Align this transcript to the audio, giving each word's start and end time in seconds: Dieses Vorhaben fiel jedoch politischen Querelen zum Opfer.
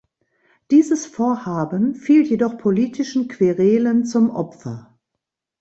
Dieses 0.71 1.05
Vorhaben 1.05 1.93
fiel 1.93 2.23
jedoch 2.25 2.57
politischen 2.57 3.27
Querelen 3.27 4.03
zum 4.03 4.31
Opfer. 4.31 4.97